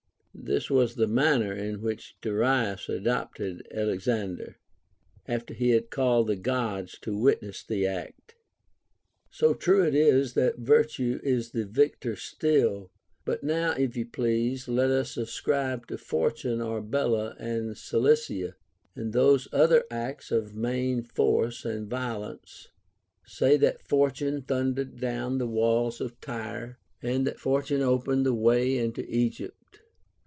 This 0.33 0.69
was 0.71 0.95
the 0.95 1.07
man 1.07 1.41
ner 1.41 1.53
in 1.53 1.81
which 1.81 2.15
Darius 2.21 2.87
adopted 2.87 3.67
Alexander, 3.69 4.57
after 5.27 5.53
he 5.53 5.71
had 5.71 5.89
called 5.89 6.27
the 6.27 6.37
Gods 6.37 6.97
to 7.01 7.11
Avitness 7.11 7.67
the 7.67 7.85
act. 7.85 8.35
1. 8.35 8.35
So 9.29 9.53
true 9.53 9.83
it 9.85 9.93
is 9.93 10.33
that 10.33 10.57
virtue 10.57 11.19
is 11.21 11.51
the 11.51 11.65
Adctor 11.65 12.17
still. 12.17 12.91
But 13.25 13.43
now, 13.43 13.73
if 13.73 13.93
5 13.95 14.05
on 14.05 14.09
please, 14.13 14.67
let 14.69 14.89
us 14.89 15.17
ascribe 15.17 15.87
to 15.87 15.97
Fortune 15.97 16.59
Arbela 16.61 17.35
and 17.37 17.77
Cilicia, 17.77 18.55
and 18.95 19.11
those 19.11 19.49
other 19.51 19.83
acts 19.91 20.31
of 20.31 20.55
main 20.55 21.03
force 21.03 21.65
and 21.65 21.89
violence; 21.89 22.69
say 23.25 23.57
that 23.57 23.85
Fortune 23.85 24.41
thundered 24.43 24.95
doAvn 24.95 25.39
the 25.39 25.47
walls 25.47 25.99
of 25.99 26.19
Tyre, 26.21 26.79
and 27.01 27.27
that 27.27 27.37
For 27.39 27.61
tune 27.61 27.81
opened 27.81 28.25
the 28.25 28.33
Avay 28.33 28.77
into 28.77 29.05
Egypt. 29.13 29.57